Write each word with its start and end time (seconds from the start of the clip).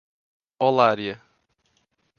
Olaria 0.67 1.21